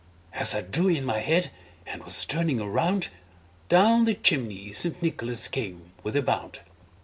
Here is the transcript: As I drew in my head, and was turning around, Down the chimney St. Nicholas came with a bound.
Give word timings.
As 0.33 0.55
I 0.55 0.61
drew 0.61 0.87
in 0.87 1.05
my 1.05 1.19
head, 1.19 1.51
and 1.85 2.03
was 2.03 2.25
turning 2.25 2.59
around, 2.59 3.09
Down 3.69 4.05
the 4.05 4.15
chimney 4.15 4.73
St. 4.73 4.99
Nicholas 4.99 5.47
came 5.47 5.91
with 6.01 6.15
a 6.15 6.23
bound. 6.23 6.61